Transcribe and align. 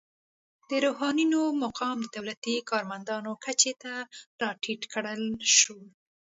د 0.69 0.71
روحانینو 0.85 1.41
مقام 1.63 1.97
د 2.03 2.07
دولتي 2.17 2.55
کارمندانو 2.71 3.31
کچې 3.45 3.73
ته 3.83 3.93
راټیټ 4.41 4.81
کړل 4.93 5.21
شو. 5.57 5.79